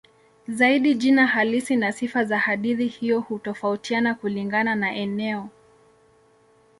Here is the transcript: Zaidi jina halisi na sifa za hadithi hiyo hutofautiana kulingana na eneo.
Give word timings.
Zaidi 0.47 0.93
jina 0.93 1.27
halisi 1.27 1.75
na 1.75 1.91
sifa 1.91 2.23
za 2.23 2.39
hadithi 2.39 2.87
hiyo 2.87 3.19
hutofautiana 3.19 4.15
kulingana 4.15 4.75
na 4.75 4.95
eneo. 4.95 5.49